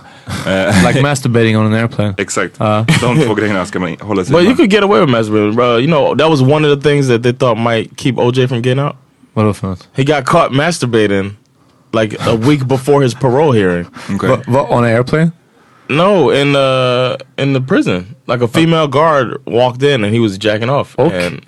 [0.47, 2.15] Eh, Like masturbating on an airplane.
[2.19, 2.55] Exakt.
[2.59, 2.85] Ja.
[3.01, 5.79] De två grejerna ska man hålla sig But you could get away with masturbating, bro.
[5.79, 8.63] You know that was one of the things that they thought might keep OJ from
[8.63, 8.97] getting out.
[9.35, 9.89] Vadå för något?
[9.97, 11.31] He got caught masturbating
[11.93, 13.87] like a week before his parole hearing.
[14.15, 14.29] Okay.
[14.29, 15.31] Va, va, on an airplane?
[15.89, 20.39] No, in uh in the prison, like a female guard walked in and he was
[20.39, 20.99] jacking off.
[20.99, 21.27] Okay.
[21.27, 21.41] And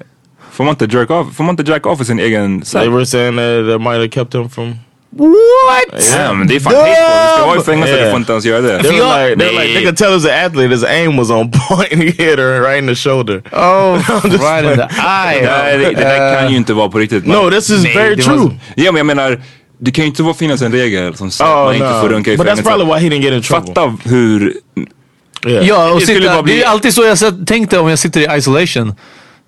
[0.51, 3.05] Får man inte jerk off, får man inte jack off i sin egen they were
[3.07, 4.75] saying that that might have kept him from.
[5.17, 6.13] What?
[6.19, 6.95] Ja men det är fan hateful.
[6.95, 8.05] Du ska vara i fängelse, Yeah.
[8.05, 8.83] du får inte ens göra det.
[8.83, 11.31] They were like, they were like, they could tell as an athlete, his aim was
[11.31, 11.89] on point.
[11.93, 13.43] he hit her right in the shoulder.
[13.53, 13.95] Oh,
[14.25, 15.47] right in the eye.
[15.47, 17.27] Nej, det, det där kan ju inte vara på riktigt.
[17.27, 18.37] No, this is Nej, very true.
[18.37, 19.43] måste- Ja men jag menar,
[19.79, 22.01] det kan ju inte vara- finnas en regel som säger att Oh man inte no,
[22.01, 22.71] får runka i but that's fängelse.
[22.71, 23.67] probably why he didn't get in trouble.
[23.75, 24.53] Fatta hur...
[25.47, 25.69] Yeah.
[25.69, 28.95] Ja, och sitta, bli- det är alltid så jag tänkte om jag sitter i isolation.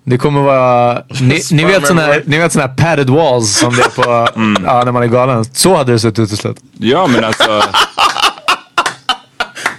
[0.07, 3.75] Det kommer vara, ni, ni vet såna här, ni vet såna här padded walls som
[3.75, 4.03] det är på,
[4.65, 5.45] ja, när man är galen.
[5.53, 6.57] Så hade det sett ut till slut.
[6.77, 7.61] Ja men alltså.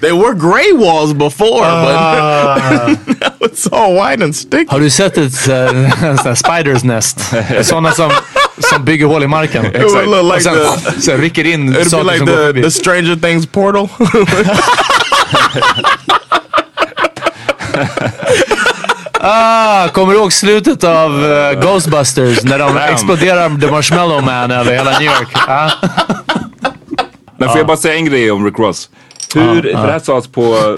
[0.01, 2.87] They were grey walls before, Ah.
[2.87, 4.67] but now it's all white and sticky.
[4.69, 7.21] Har du sett ett äh, en sån här spiders nest?
[7.63, 8.11] Sådana som,
[8.71, 9.67] som bygger hål i marken.
[9.67, 10.55] It would look like och sen,
[10.95, 12.63] the- så rycker in It'd be saker like som går the, förbi.
[12.63, 13.89] the Stranger Things portal.
[19.29, 24.73] Ah, kommer du ihåg slutet av eh, Ghostbusters när de exploderar The Marshmallow Man över
[24.73, 25.29] hela New York?
[25.49, 25.71] Ah.
[27.39, 28.91] Men får jag bara säga en grej om Rick Ross?
[29.35, 29.83] Hur, Ja, för ja.
[29.87, 30.77] det här sades på,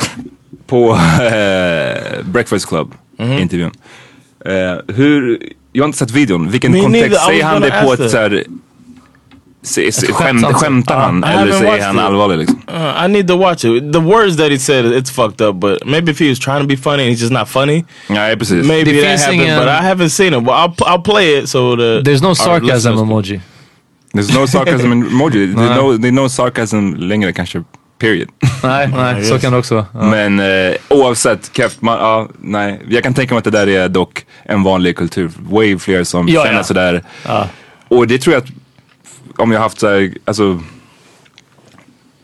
[0.67, 0.91] på
[1.23, 3.71] eh, Breakfast Club intervjun.
[4.45, 5.39] Eh, hur,
[5.73, 6.51] jag har inte sett videon.
[6.51, 7.25] Vilken Me kontext?
[7.25, 8.45] Säger han det på ett såhär...
[9.62, 11.27] Se, se, Ett skämt, skämt, skämtar alltså.
[11.29, 11.38] han?
[11.38, 12.03] I eller säger han it.
[12.03, 12.62] allvarlig liksom?
[12.75, 13.92] Uh, I need to watch it.
[13.92, 15.57] The words that he said, it's fucked up.
[15.57, 18.37] But maybe if he was trying to be funny and he's just not funny, Nej
[18.37, 18.66] precis.
[18.66, 19.42] maybe Det that happened.
[19.42, 20.40] ingen- But I haven't seen it.
[20.42, 23.40] Well, I'll I'll play it so the There's no sarcasm emoji.
[24.14, 25.55] There's no sarcasm in emoji.
[25.55, 27.62] There's no, there's no sarcasm längre kanske.
[28.01, 28.29] Period.
[28.62, 29.87] Nej, nej så kan det också vara.
[29.94, 30.03] Ja.
[30.03, 32.81] Men eh, oavsett, Keft, man, ja, nej.
[32.88, 35.31] Jag kan tänka mig att det där är dock en vanlig kultur.
[35.51, 36.64] Way fler som Ja, känner ja.
[36.64, 37.03] sådär.
[37.27, 37.49] Ja.
[37.88, 38.49] Och det tror jag att
[39.38, 40.61] om jag haft såhär, alltså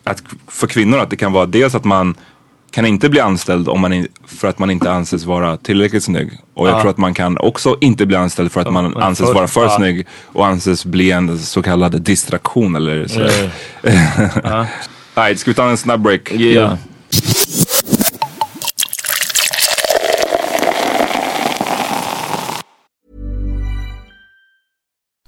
[0.05, 2.15] att för kvinnor att det kan vara dels att man
[2.71, 6.31] kan inte bli anställd om man in, för att man inte anses vara tillräckligt snygg.
[6.55, 6.81] Och jag Ja.
[6.81, 9.63] tror att man kan också inte bli anställd för att man anses för- vara för
[9.63, 9.77] ja.
[9.77, 13.21] snygg och anses bli en så kallad distraktion eller så.
[15.17, 16.33] Nej, ska vi ta en snabb break?
[16.33, 16.75] Yeah.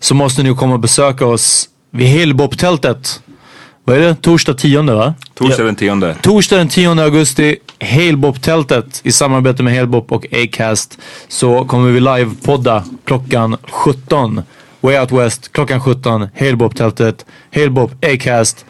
[0.00, 3.22] så måste ni komma och besöka oss vid Hillbop-tältet.
[3.84, 4.14] Vad är det?
[4.14, 5.14] Torsdag 10 va?
[5.34, 6.16] Torsdag den tionde.
[6.22, 12.82] Torsdag den 10 augusti, Halebop-tältet i samarbete med Halebop och Acast så kommer vi live-podda
[13.04, 14.42] klockan 17.
[14.80, 18.64] Way Out West klockan 17, Halebop-tältet, Halebop, Acast,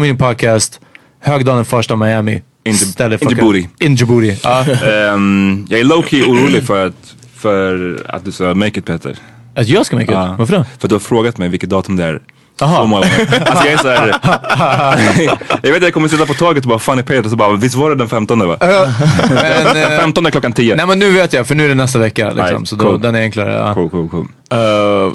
[0.00, 0.80] Mini Podcast,
[1.20, 2.42] Högdalen första Miami.
[2.64, 2.74] In
[3.20, 3.68] Djibouti.
[3.80, 4.38] In Djibouti.
[4.42, 4.64] Ja.
[4.84, 9.16] Ehm, jag är low-key orolig för att, för att du ska make it Peter.
[9.56, 10.10] Att jag ska make it?
[10.10, 10.34] Ja.
[10.38, 10.64] Varför då?
[10.78, 12.20] För du har frågat mig vilket datum det är.
[12.58, 12.76] Jaha.
[12.76, 13.48] Så många gånger.
[13.50, 14.08] Alltså jag är såhär.
[15.62, 17.56] jag vet att jag kommer sitta på tåget och bara funny Peter och så bara
[17.56, 18.56] visst var det den 15 va?
[18.60, 20.76] Men, eh, 15 klockan 10.
[20.76, 22.44] Nej men nu vet jag för nu är det nästa vecka liksom.
[22.44, 23.00] Right, så då, cool.
[23.00, 23.52] den är enklare.
[23.52, 23.74] Ja.
[23.74, 24.22] Cool, cool, cool.
[24.52, 25.14] Uh,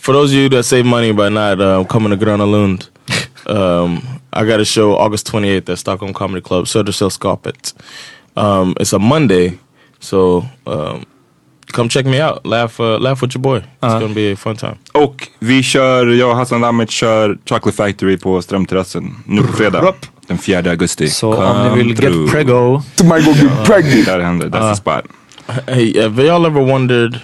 [0.00, 2.84] for those of you that save money by not uh, coming to Gröna Lund,
[3.46, 4.00] um,
[4.32, 7.74] I got a show August 28th at Stockholm Comedy Club, Södersällskapet.
[8.36, 9.58] Um, it's a Monday,
[10.00, 11.04] so um,
[11.72, 12.46] come check me out.
[12.46, 13.58] Laugh, uh, laugh with your boy.
[13.58, 14.76] It's gonna be a fun time.
[14.92, 19.94] Och vi kör, jag och Hassan Lammit kör Chocolate Factory på Strömterrassen nu på fredag.
[20.26, 21.08] Den 4 augusti.
[21.08, 22.82] Så om ni vill get prego.
[22.94, 24.06] Somebody go get pregnant.
[24.06, 25.04] Där händer, that's the spot.
[25.66, 27.20] Hey, have y'all ever wondered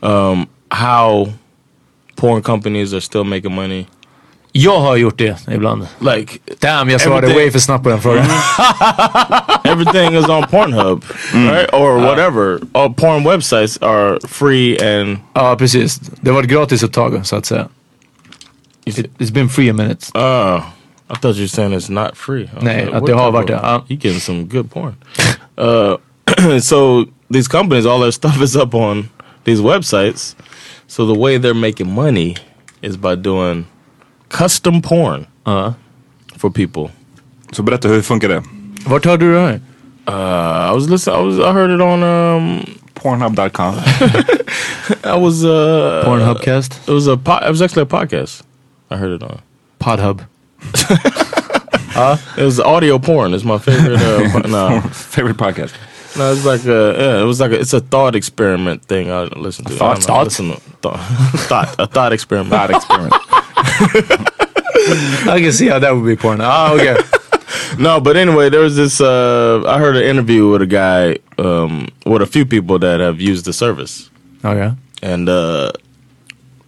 [0.00, 1.32] um, how
[2.16, 3.86] porn companies are still making money?
[4.58, 5.86] Jag har gjort det ibland.
[5.98, 8.24] Like Damn, jag svarade way för snabbt på den frågan.
[9.64, 11.74] everything is on Pornhub, right?
[11.74, 12.60] Or whatever.
[12.72, 16.00] All porn websites are free and ja, precis.
[16.20, 17.68] Det gratis ett tag så att säga.
[18.84, 20.06] It, it's been free a minute.
[20.14, 20.60] uh
[21.08, 22.50] I thought you were saying it's not free.
[22.60, 23.52] Nej, like, att det har varit det.
[23.62, 23.84] Ja.
[23.88, 24.94] You getting some good porn.
[25.58, 25.96] uh,
[26.60, 29.08] so these companies, all their stuff is up on
[29.44, 30.34] these websites.
[30.88, 32.36] So the way they're making money
[32.82, 33.66] is by doing
[34.28, 35.72] custom porn uh,
[36.36, 36.90] for people.
[37.52, 38.42] Så berätta, hur funkar det?
[38.86, 39.60] Vart hörde du det här?
[40.08, 41.20] Uh, I was listening.
[41.20, 41.38] I was.
[41.38, 42.02] I heard it on.
[42.02, 43.74] Um, Pornhub.com.
[45.04, 45.44] I was.
[45.44, 46.88] Uh, Pornhubcast?
[46.88, 47.16] It was a.
[47.16, 48.42] Po- it was actually a podcast.
[48.90, 49.40] I heard it on.
[49.80, 50.20] Podhub.
[52.36, 53.32] It was audio porn.
[53.34, 53.98] It's my favorite.
[54.00, 55.72] Uh, po- no, Favorite podcast.
[56.18, 56.94] no, it's like a.
[56.98, 57.58] Yeah, it was like a.
[57.60, 59.10] It's a thought experiment thing.
[59.10, 59.74] I listened to.
[59.74, 60.24] I thought- don't know, thought?
[60.24, 61.00] listen to- thought,
[61.48, 61.74] thought.
[61.78, 62.50] A thought experiment.
[62.50, 63.14] Bad experiment.
[65.28, 66.40] I can see how that would be porn.
[66.42, 66.96] Oh, okay.
[67.78, 69.00] No, but anyway, there was this.
[69.00, 73.20] Uh, I heard an interview with a guy, um, with a few people that have
[73.20, 74.08] used the service,
[74.44, 74.72] Okay.
[75.02, 75.72] and uh,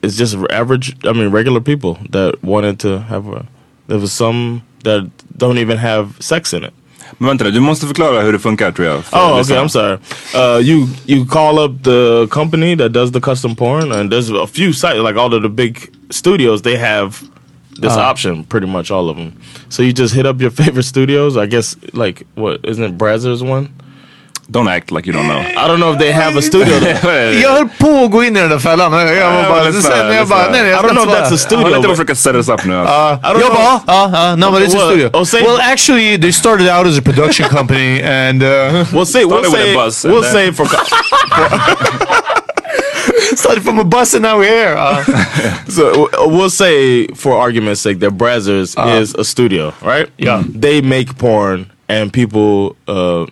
[0.02, 0.96] it's just average.
[1.06, 3.46] I mean, regular people that wanted to have a.
[3.86, 6.74] There was some that don't even have sex in it.
[7.18, 9.04] Men vänta nu, du måste förklara hur det funkar tror jag.
[9.04, 9.56] för Oh, okay.
[9.56, 9.98] I'm sorry.
[10.34, 14.46] Uh, you you call up the company that does the custom porn, and there's a
[14.46, 15.78] few sites like all of the big
[16.10, 16.62] studios.
[16.62, 17.12] They have
[17.82, 18.10] this Ah.
[18.10, 19.32] option, pretty much all of them.
[19.68, 21.36] So you just hit up your favorite studios.
[21.36, 23.68] I guess like what isn't it Brazzers one?
[24.50, 25.40] Don't act like you don't know.
[25.40, 26.78] I don't know if they have a studio.
[26.80, 27.40] there.
[27.40, 28.92] Jag höll på att gå in i den där fällan.
[28.92, 30.24] Jag var Ja, bara, sen jag lyssna.
[30.36, 31.64] bara, nej, nej, jag I don't know if that's a studio.
[31.64, 32.74] Håll inte på att försöka set us up nu.
[32.74, 33.54] Uh, I don't jag know.
[33.54, 35.10] bara, ja, ja, no, but it's a Well, studio.
[35.12, 38.42] oh, well, actually, they started out as a production company and...
[38.42, 38.48] Uh,
[38.92, 40.66] We'll say we'll say a bus and we'll then- say for
[43.36, 44.74] started from a bus and now we're here.
[44.78, 45.04] Uh,
[45.68, 50.08] so uh, we'll say for argument's sake that Brazzers is a studio, right?
[50.18, 50.42] Yeah.
[50.48, 53.26] They make porn and people uh,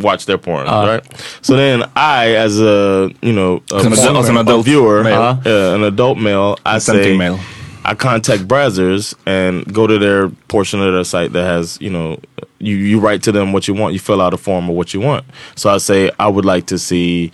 [0.00, 1.22] watch their porn, right?
[1.42, 5.02] So then I, as a you know a, As an adult- as an adult viewer,
[5.04, 5.22] male.
[5.44, 7.38] uh, an adult male, I say male.
[7.84, 12.20] I contact Brazzers and go to their portion of their site that has, you know,
[12.58, 14.92] you, you write to them what you want, you fill out a form of what
[14.92, 15.24] you want.
[15.54, 17.32] So I say, I would like to see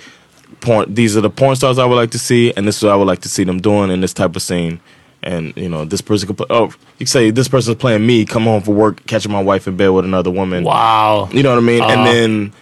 [0.60, 2.92] porn, these are the porn stars I would like to see, and this is what
[2.92, 4.78] I would like to see them doing in this type of scene.
[5.26, 8.44] And, you know, this person could play, oh, you say this person's playing me, come
[8.44, 10.62] home from work, catching my wife in bed with another woman.
[10.64, 11.28] wow.
[11.32, 11.82] You know what I mean?
[11.82, 11.88] Uh.
[11.88, 12.52] and then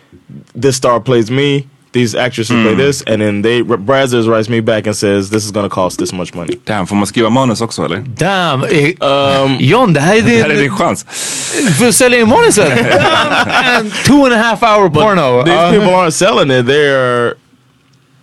[0.54, 4.86] this star plays me, these actresses play this, and then they, Brazzers writes me back
[4.86, 6.56] and says, this is going to cost this much money.
[6.64, 8.02] Damn, får man skriva manus också eller?
[8.16, 8.64] Damn.
[8.64, 8.94] Eh,
[9.44, 10.70] Um, Jon, det här är Det här är din din...
[10.76, 11.04] chans.
[11.78, 12.72] För att sälja in manuset.
[13.78, 15.44] And two and a half hour porno.
[15.44, 17.34] These Uh, people aren't selling it; they're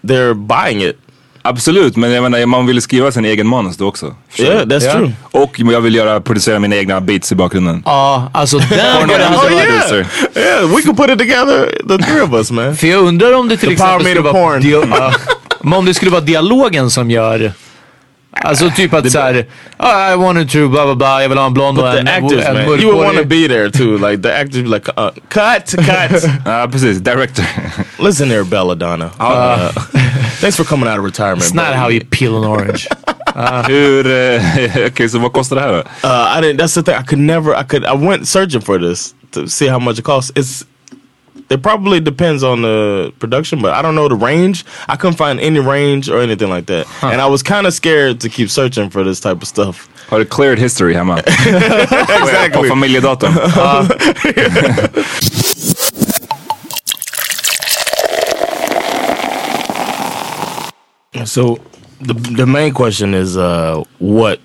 [0.03, 0.97] they're buying it.
[1.41, 4.15] Absolut, men jag menar man vill skriva sin egen manus då också.
[4.37, 4.97] Yeah, that's Yeah.
[4.97, 5.11] true.
[5.31, 7.83] Och jag vill göra, producera mina egna beats i bakgrunden.
[7.85, 8.69] Ja, alltså den...
[8.69, 10.47] Porno alltså, music yeah.
[10.61, 12.75] Yeah, we can put it together, the three of us, man.
[12.75, 14.51] För jag undrar om det till The power exempel skulle meter vara...
[14.51, 14.61] porn.
[14.61, 15.13] Dia- ja.
[15.61, 17.53] men om det skulle vara dialogen som gör...
[18.33, 19.45] Alltså typ att såhär,
[19.79, 22.07] oh, I wanted to blah blah blah, jag vill ha en blond och the en,
[22.07, 23.97] actors, en man, mörkhårig- you would want to be there too.
[24.09, 26.23] Like the actors, be like uh, cut, cut.
[26.45, 26.97] Ja, precis.
[26.97, 27.45] Director.
[27.99, 29.05] Listen there, Belladonna.
[29.19, 29.71] Uh,
[30.41, 31.43] thanks for coming out of retirement.
[31.43, 31.77] It's not buddy.
[31.77, 32.87] how you peel an orange.
[33.67, 35.79] Hur, eh, okej så vad kostar det här då?
[36.07, 36.57] Uh, I didn't.
[36.57, 36.95] That's the thing.
[37.01, 37.61] I could never.
[37.61, 37.85] I could.
[37.85, 40.31] I went searching for this to see how much it costs.
[40.35, 40.65] It's.
[41.51, 44.63] It probably depends on the production, but I don't know the range.
[44.87, 48.21] I couldn't find any range or anything like that, and I was kind of scared
[48.21, 49.89] to keep searching for this type of stuff.
[50.09, 51.15] Har du cleared history hemma?
[51.21, 52.69] På exactly.
[52.69, 53.33] familjedatorn?
[61.25, 61.59] So
[61.99, 64.39] the the main question is uh, what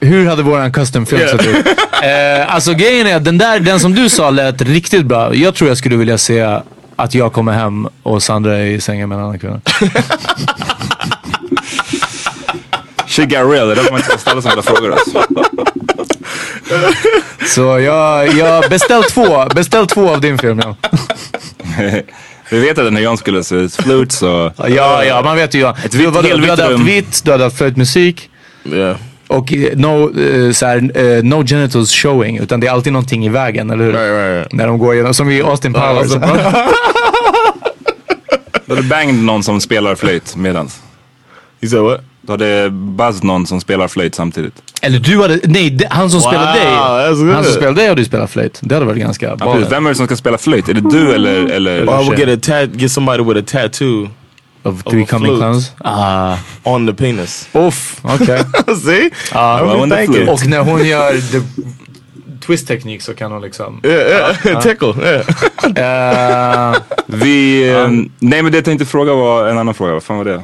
[0.00, 1.66] Hur hade våran custom film sett ut?
[2.02, 5.34] Eh, alltså grejen är att den där, den som du sa lät riktigt bra.
[5.34, 6.60] Jag tror jag skulle vilja se
[6.96, 9.60] att jag kommer hem och Sandra är i sängen med en annan kvinna.
[13.06, 15.24] Shit got real, det är därför man inte ska ställa sådana frågor alltså.
[17.54, 20.76] Så jag, jag beställ två, beställ två av din film ja.
[22.50, 24.52] Vi vet att den här John skulle se ut, flutes och...
[24.68, 25.60] Ja, ja, man vet ju.
[25.60, 25.76] Ja.
[25.84, 28.30] Ett Du, vitt- du helvitt hade haft vitt, du hade haft flöjtmusik
[28.64, 28.96] yeah.
[29.28, 32.38] Och eh, no, eh, såhär, eh, no genitals showing.
[32.38, 33.92] Utan det är alltid någonting i vägen, eller hur?
[33.92, 34.52] Right, right, right.
[34.52, 36.12] När de går igenom, som i Austin Powers.
[38.66, 40.80] Du hade banged någon som spelar flöjt medans.
[41.60, 42.00] You said what?
[42.22, 44.54] Du hade buzzed någon som spelar flöjt samtidigt.
[44.82, 46.66] eller du hade, nej, det- han som Wow, spelar dig.
[47.34, 48.58] Han som spelar dig och du spelar flöjt.
[48.62, 49.58] Det hade varit ganska bra.
[49.70, 50.68] Vem är det som ska spela flöjt?
[50.68, 51.46] Är det du eller...
[51.46, 54.08] eller Or I would get a tat, get somebody with a tattoo
[54.66, 55.72] Of three a coming clowns.
[55.84, 56.36] Ah.
[56.62, 57.48] on the penis.
[57.52, 58.40] Uff, okej.
[58.84, 59.10] See?
[59.32, 61.40] Ja, I well, och när hon gör the
[62.46, 63.80] twist-teknik så kan hon liksom...
[63.84, 64.62] Yeah, yeah.
[64.62, 64.94] tickle.
[65.02, 65.26] Yeah.
[65.76, 66.76] Eh,
[67.06, 67.68] Vi...
[67.70, 69.92] eh, nej men det jag tänkte fråga var en annan fråga.
[69.92, 70.42] Vad fan var det?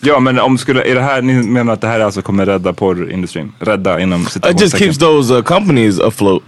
[0.00, 2.72] Ja men om skulle, är det här, ni menar att det här alltså kommer rädda
[2.72, 3.52] porrindustrin?
[3.58, 6.42] Rädda inom It just keeps those uh, companies afloat.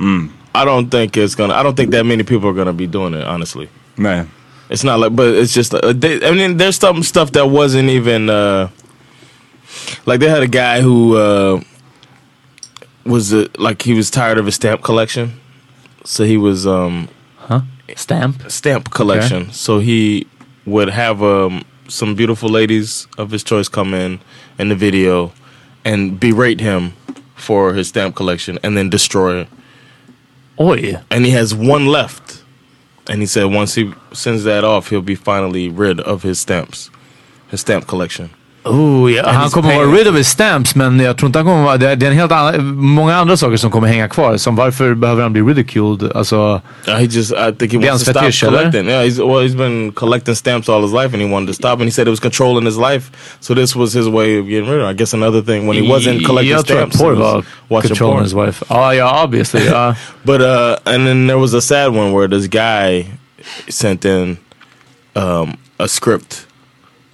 [0.54, 1.60] I don't think it's gonna.
[1.60, 3.24] I don't think that many people are gonna be doing it.
[3.26, 4.22] Honestly, Nej.
[4.72, 5.14] It's not like.
[5.14, 5.74] But it's just.
[5.74, 8.28] Uh, they, I mean, there's some stuff that wasn't even.
[8.30, 8.70] Uh,
[10.06, 11.62] like they had a guy who uh,
[13.04, 15.40] was uh, like he was tired of his stamp collection,
[16.04, 17.60] so he was um, huh
[17.96, 19.52] stamp stamp collection.
[19.52, 20.26] So he
[20.66, 24.20] would have um, some beautiful ladies of his choice come in
[24.58, 25.32] in the video
[25.84, 26.94] and berate him
[27.34, 29.48] for his stamp collection and then destroy it.
[30.58, 31.02] Oj.
[31.10, 32.41] And he has one left.
[33.08, 36.90] And he said once he sends that off, he'll be finally rid of his stamps,
[37.48, 38.30] his stamp collection.
[38.64, 39.28] Oh, ja.
[39.30, 41.76] Han kommer vara rid of his stamps men jag tror inte han kommer vara...
[41.76, 42.76] Det är, det är en helt annan...
[42.76, 44.36] Många andra saker som kommer hänga kvar.
[44.36, 46.12] Som varför behöver han bli ridiculed?
[46.16, 46.60] Alltså...
[46.88, 48.88] Uh, he just, I think he Det är hans to stop fetisch, collecting.
[48.88, 51.72] Yeah, he's well, he's been collecting stamps all his life, and he wanted to stop.
[51.72, 54.70] And he said it was controlling his life, so this was his way of getting
[54.70, 54.88] rid of.
[54.88, 54.90] it.
[54.90, 58.16] I guess another thing when he wasn't collecting jag tror att stamps, porr var controlling
[58.16, 58.24] porn.
[58.24, 58.64] his wife.
[58.68, 59.66] Ja, ja, obviously.
[59.66, 59.94] Ja.
[60.24, 63.06] But uh, and then there was a sad one where this guy
[63.68, 64.36] sent in
[65.14, 66.46] um, a script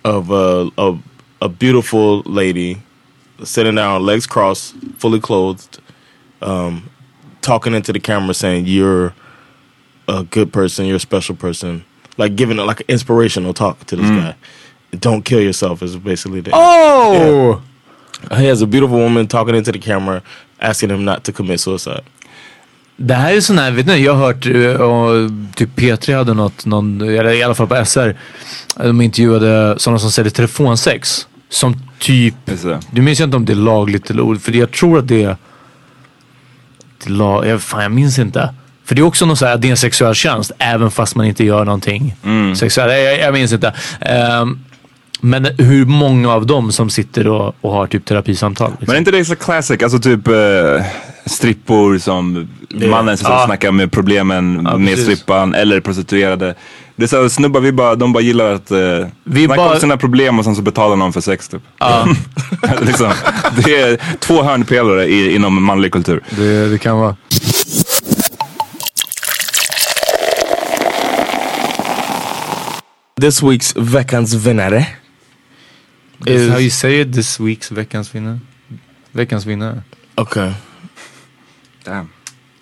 [0.05, 0.99] of a, a
[1.41, 2.77] a beautiful lady
[3.45, 5.79] sitting down, legs crossed, fully clothed,
[6.43, 6.83] um,
[7.41, 9.13] talking into the camera, saying, "You're
[10.09, 10.87] a good person.
[10.87, 11.83] You're a special person."
[12.17, 14.17] Like giving like an inspirational talk to this Mm.
[14.23, 14.35] guy.
[15.01, 17.61] Don't kill yourself is basically the Oh!
[18.31, 18.41] Yeah.
[18.41, 20.23] He has a beautiful woman talking into the camera,
[20.59, 22.03] asking him not to commit suicide.
[22.97, 26.35] Det här är sån här, vet ni, jag har hört, eh, och typ P3 hade
[26.35, 28.17] något, någon, eller i alla fall på SR,
[28.77, 31.28] de intervjuade sådana som säljer telefonsex.
[31.49, 32.35] Som typ,
[32.91, 35.37] du minns inte om det är lagligt eller ord, för jag tror att det är,
[36.99, 38.55] det är lag, jag, fan jag minns inte.
[38.85, 41.27] För det är också något så här, det är en sexuell tjänst även fast man
[41.27, 42.17] inte gör någonting
[42.57, 42.93] sexuellt.
[42.93, 43.75] Jag, jag minns inte.
[44.01, 44.65] Ehm,
[45.21, 48.73] men hur många av dem som sitter och, och har typ terapisamtal?
[48.81, 50.35] Men är inte det så classic, alltså typ eh,
[51.27, 52.49] strippor som
[52.91, 53.43] mannen som Ja.
[53.47, 55.05] snackar med problemen Ja, med precis.
[55.05, 56.55] strippan eller prostituerade.
[56.97, 58.79] Det är så snubbar, vi bara, de bara gillar att eh,
[59.25, 61.63] Vi snacka bara- om sina problem och sen så betalar någon för sex typ.
[62.81, 63.13] liksom,
[63.65, 66.21] det är två hörnpelare i, inom manlig kultur.
[66.31, 67.17] Det, det kan vara.
[73.21, 74.87] This week's veckans vinnare
[76.27, 78.39] Is how you say it this week's veckans vinnare.
[79.15, 79.83] Veckans vinnare.
[80.17, 80.53] Okay.
[81.85, 82.11] Damn.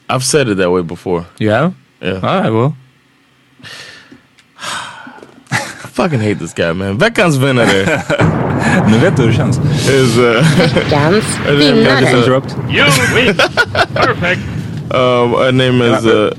[0.09, 1.27] I've said it that way before.
[1.39, 1.73] Yeah?
[2.01, 2.21] Yeah.
[2.23, 2.77] Alright, well.
[5.51, 6.99] I fucking hate this guy man.
[6.99, 8.03] Veckans vinnare
[8.91, 9.59] nu vet du hur det känns.
[9.89, 10.43] is uh,
[10.75, 12.03] Veckans Her name vinnare.
[12.03, 12.57] is, Interrupt.
[12.69, 13.37] You win.
[13.95, 14.41] Perfect.
[14.95, 16.31] Um, her name is uh,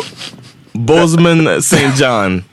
[0.74, 1.94] Bozoma St.
[1.96, 2.44] John.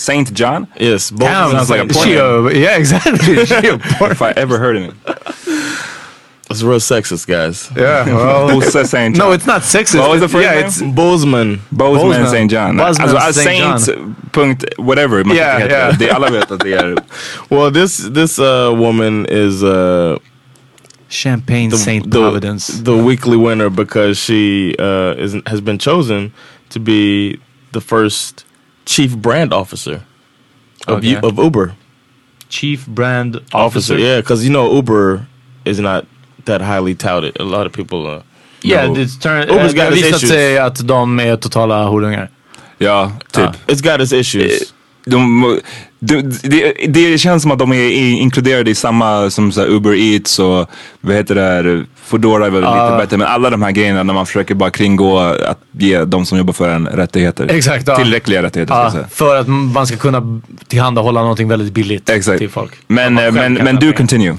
[0.00, 0.66] Saint John?
[0.80, 1.10] Yes.
[1.10, 2.56] Damn, Sounds like a she porn.
[2.56, 3.44] a- yeah, exactly.
[3.50, 4.12] She a porn.
[4.12, 4.94] If I ever heard of it.
[6.50, 7.70] It's real sexist, guys.
[7.76, 8.60] Yeah, well.
[8.62, 9.26] Saint John.
[9.26, 9.98] No, it's not sexist.
[9.98, 10.66] What was the first yeah, name?
[10.66, 11.58] it's Bozoma.
[11.70, 12.30] Bozoma Bozoma.
[12.30, 12.50] St.
[12.50, 12.76] John.
[12.76, 13.42] Bozoma alltså, alltså.
[13.42, 13.78] John.
[13.78, 15.22] Saint, punkt, whatever.
[15.22, 15.98] Man Yeah, yeah.
[15.98, 16.10] det.
[16.10, 16.96] Alla vet att det är...
[17.50, 20.16] Well, this this uh, woman is uh,
[21.10, 22.82] Champagne Saint Providence.
[22.84, 26.32] the weekly winner because she uh, is has been chosen
[26.70, 27.36] to be
[27.72, 28.44] the first
[28.86, 30.00] chief brand officer
[30.86, 31.08] of Okay.
[31.12, 31.72] U- of Uber.
[32.48, 33.98] Chief brand Officer, officer.
[33.98, 35.26] yeah, because you know Uber
[35.64, 36.04] is not
[36.44, 37.36] that highly touted.
[37.40, 38.06] A lot of people.
[38.06, 38.22] Uh,
[38.62, 40.28] Yeah, know- it's turn, Uber's det har got its issues.
[40.30, 42.28] sig att de är totala horungar.
[42.78, 43.44] Ja, typ.
[43.44, 44.62] Uh, it's got its issues.
[44.62, 44.66] Eh,
[45.06, 45.60] de,
[46.00, 49.94] de, det, det känns som att de är inkluderade i samma som så här Uber
[49.94, 52.84] Eats och vad heter det här, Foodora är väl Ja.
[52.84, 56.26] lite bättre men alla de här grejerna när man försöker bara kringgå att ge de
[56.26, 57.46] som jobbar för en rättigheter.
[57.50, 57.96] Exakt, ja.
[57.96, 59.06] Tillräckliga rättigheter ska jag Ja, säga.
[59.10, 62.38] för att man ska kunna tillhandahålla någonting väldigt billigt Exakt.
[62.38, 62.72] till folk.
[62.86, 63.92] Men, eh, men, men du pengar.
[63.96, 64.34] continue.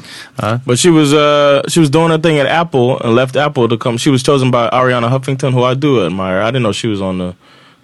[0.65, 3.77] But she was uh she was doing her thing at Apple and left Apple to
[3.77, 3.97] come.
[3.97, 6.41] She was chosen by Ariana Huffington, who I do admire.
[6.41, 7.33] I didn't know she was on the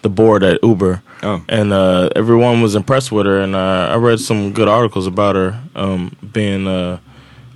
[0.02, 1.02] the board at Uber.
[1.24, 1.44] Oh.
[1.50, 3.40] And uh, everyone was impressed with her.
[3.40, 7.00] And uh, I read some good articles about her um, being uh,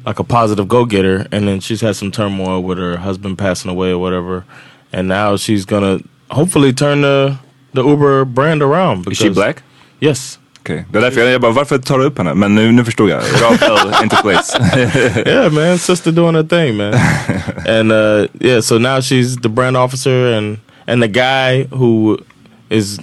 [0.05, 1.27] like a positive go getter.
[1.31, 4.45] And then she's had some turmoil with her husband passing away or whatever.
[4.91, 5.99] And now she's gonna
[6.29, 7.37] hopefully turn the
[7.73, 9.07] the Uber brand around.
[9.07, 9.63] Is she black?
[9.99, 10.37] Yes.
[10.61, 12.33] Okej, det är därför jag, jag bara, varför tar du upp henne?
[12.33, 13.23] Men nu, nu förstod jag.
[13.43, 14.59] All fell into place.
[15.25, 16.93] yeah, man, sister doing her thing, man.
[17.67, 22.17] and uh, yeah, so now she's the brand officer, and and the guy who
[22.71, 22.99] is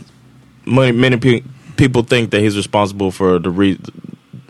[0.67, 1.43] many many pe-
[1.77, 3.79] people think that he's responsible for the re-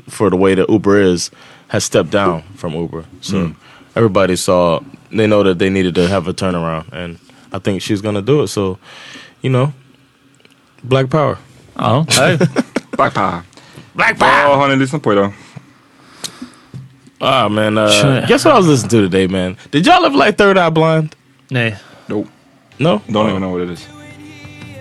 [0.08, 1.30] for the way that Uber is
[1.68, 3.04] has stepped down from Uber.
[3.20, 3.54] So Mm.
[3.94, 4.80] everybody saw
[5.16, 7.18] they know that they needed to have a turnaround, and
[7.52, 8.48] I think she's gonna do it.
[8.48, 8.78] So
[9.42, 9.72] you know,
[10.84, 11.36] black power.
[11.76, 12.38] Ja, här.
[12.96, 13.42] Black power.
[13.94, 14.48] Black power!
[14.48, 15.32] Vad har ni lyssnat på idag?
[17.20, 18.24] Ah man, uh, Sure.
[18.28, 19.56] guess what I was listening to today, man?
[19.70, 21.14] Did y'all ever like Third Eye Blind?
[21.50, 21.76] Nej.
[22.08, 22.28] Nope.
[22.78, 23.00] No?
[23.10, 23.86] Don't even know what it is.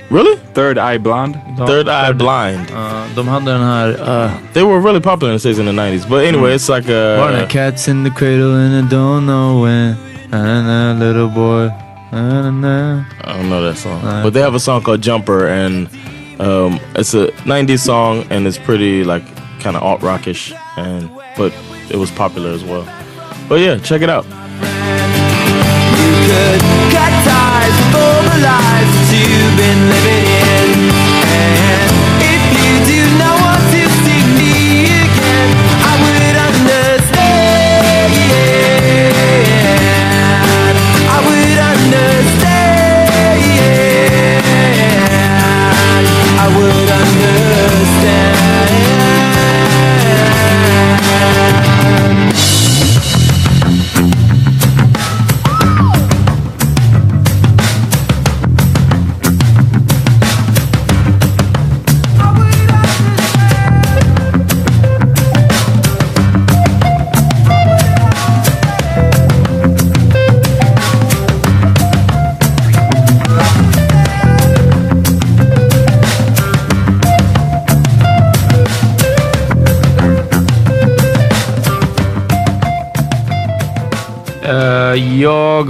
[0.10, 0.38] Really?
[0.54, 1.36] Third Eye Blonde?
[1.58, 2.72] Third Eye Blind.
[2.72, 3.90] Uh, de hade den här...
[4.00, 6.08] Uh, They were really popular in the 60s and the 90s.
[6.10, 7.18] But anyway, it's like a...
[7.18, 9.98] Var den Cats in the cradle and I don't know when.
[10.30, 11.68] Na, na, na, little boy.
[12.12, 13.04] Na, na, na.
[13.24, 14.02] I don't know that song.
[14.24, 15.88] But they have a song called Jumper and
[16.40, 19.24] um, it's a 90s song and it's pretty like
[19.60, 21.52] kind of alt rockish and but
[21.90, 22.86] it was popular as well.
[23.50, 24.26] But yeah, check it out.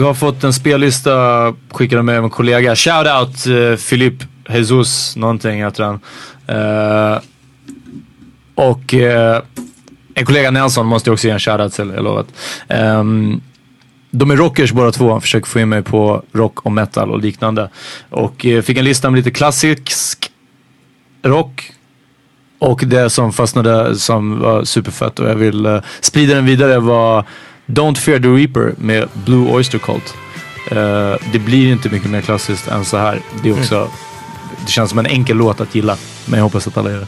[0.05, 2.75] Har fått en spellista skickad med en kollega.
[2.75, 5.99] Shoutout uh, eh, Filip Jesus någonting heter han.
[6.49, 7.19] Uh,
[8.55, 9.41] och uh,
[10.13, 12.27] en kollega Nelson måste jag också ge en shoutout till, jag lovat.
[12.69, 13.41] Um, ehm,
[14.11, 15.11] de är rockers båda två.
[15.11, 17.69] Han försöker få in mig på rock och metal och liknande.
[18.09, 20.31] Och uh, fick en lista med lite klassisk
[21.23, 21.71] rock.
[22.59, 27.25] Och det som fastnade som var superfett och jag vill sprida den vidare var
[27.67, 30.15] Don't Fear the Reaper med Blue Oyster Cult.
[30.71, 33.21] Eh, det blir inte mycket mer klassiskt än så här.
[33.43, 33.89] Det är också,
[34.65, 35.97] det känns som en enkel låt att gilla.
[36.25, 37.07] Men jag hoppas att alla gör det.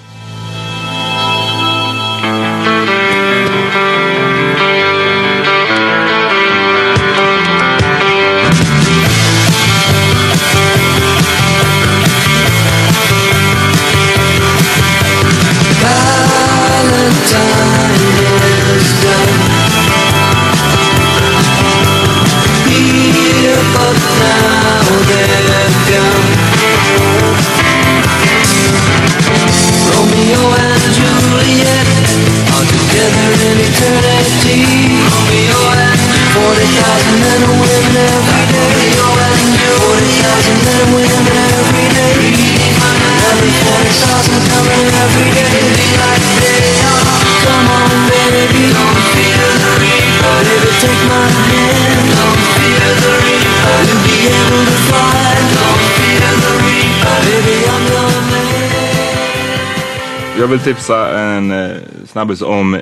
[60.63, 61.77] Vill tipsa en eh,
[62.11, 62.81] snabbis om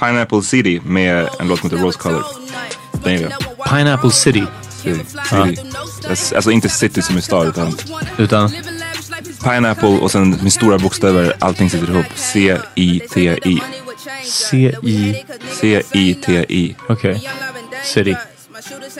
[0.00, 2.24] Pineapple City med en låt som heter Rose Color.
[2.92, 3.68] Den gillar jag.
[3.70, 4.44] Pineapple City.
[4.82, 5.04] City.
[5.04, 5.60] City.
[6.08, 7.74] Alltså- Alltså inte city som i stad utan
[8.18, 8.52] Utan?
[9.44, 12.06] Pineapple och sen med stora bokstäver, allting sitter ihop.
[12.14, 13.60] C-I-T-I.
[14.24, 15.24] C-I...
[15.60, 16.76] C-I-T-I.
[16.88, 17.28] Okej.
[17.84, 18.16] City.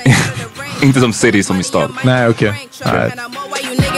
[0.82, 1.90] Inte som city som i stad.
[2.04, 2.68] Nej, okej.
[2.84, 3.12] Nej.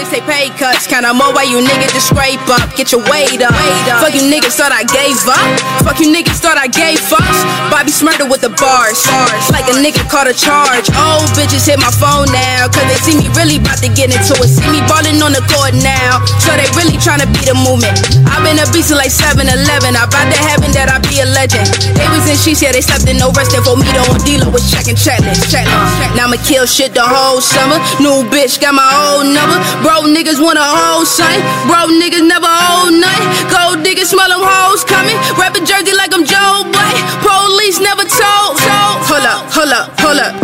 [0.00, 3.44] Niggas take pay cuts, kinda more why you niggas just scrape up, get your weight
[3.44, 3.52] up.
[4.00, 5.44] Fuck you niggas thought I gave up.
[5.84, 7.44] Fuck you niggas thought I gave fucks.
[7.68, 9.04] Bobby Shmurda with the bars,
[9.52, 10.88] like a nigga caught a charge.
[10.96, 14.32] Old bitches hit my phone now, cause they see me really about to get into
[14.40, 14.48] it.
[14.48, 17.92] See me ballin' on the court now, so they really tryna be the movement.
[18.24, 20.00] I've been a beast like 7 11.
[20.00, 21.68] I bout to heaven that I be a legend.
[21.92, 23.52] They was in sheets, yeah, they slept in no rest.
[23.52, 25.52] For me, the one dealer was checking checklist.
[25.52, 26.16] checklist.
[26.16, 27.76] Now I'ma kill shit the whole summer.
[28.00, 29.60] New bitch got my old number.
[29.84, 31.34] Bro, niggas want a whole son.
[31.66, 33.24] Bro, niggas never own none.
[33.50, 35.16] Gold diggers smell them hoes coming.
[35.34, 36.94] Rapping jerky like I'm Joe Boy.
[37.26, 38.58] Police never told.
[38.58, 38.96] told.
[39.10, 40.34] Hold up, hold up, hold up.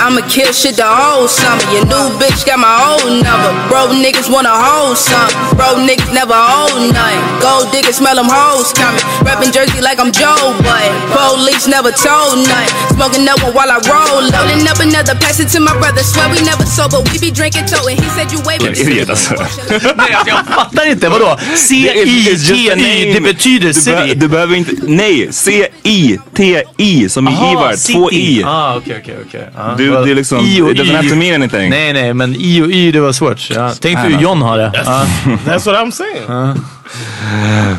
[0.00, 1.60] I'ma kill shit the whole summer.
[1.72, 3.52] Your new bitch got my old number.
[3.68, 5.28] Bro, niggas want a whole son.
[5.56, 7.20] Bro, niggas never own none.
[7.40, 9.04] Gold diggers smell them hoes coming.
[9.20, 10.84] Rapping jersey like I'm Joe Boy.
[11.12, 12.68] Police never told none.
[12.96, 14.24] Smoking that one while I roll.
[14.24, 16.00] Loading up another, pass it to my brother.
[16.00, 17.04] Swear we never sober.
[17.12, 18.00] We be drinking toting.
[18.00, 18.72] He said you waving.
[18.90, 19.34] Idiot alltså.
[19.70, 21.08] Nej, alltså jag fattar inte.
[21.08, 21.36] Vadå?
[21.56, 24.14] C-I-T-I, det betyder Du, be city.
[24.16, 27.92] du behöver inte, nej, C-I-T-I som i Ivar, city.
[27.92, 28.42] två I.
[28.46, 29.48] Ah, okej, okej, okej.
[29.56, 31.70] Ah, det är liksom- I och it doesn't have to mean anything.
[31.70, 33.50] Nej, nej, men I och Y det var svårt.
[33.50, 33.72] Ja.
[33.80, 34.72] Tänk hur Ah, John har det.
[34.86, 35.04] Ah.
[35.46, 36.56] That's what I'm saying.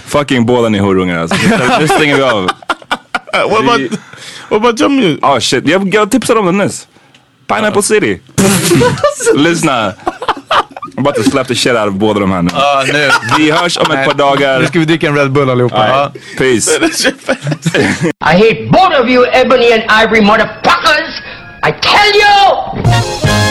[0.08, 1.38] Fucking båda ni horungar alltså.
[1.80, 2.44] Nu stänger vi av.
[3.50, 3.82] What about
[4.50, 5.20] What about your music?
[5.24, 6.88] Oh shit, jag, jag tipsade om den nyss.
[7.48, 8.20] Pineapple City.
[9.36, 9.94] Lyssna.
[11.02, 12.50] I'm about to slap the shit out of båda de här nu.
[12.54, 13.10] Ja, nu.
[13.38, 14.60] Vi hörs om ett par dagar.
[14.60, 15.76] Nu ska vi dricka en Red Bull allihopa.
[15.76, 16.80] Alright, Peace.
[18.22, 21.22] I hate both of you ebony and ivory motherfuckers!
[21.64, 23.51] I tell you!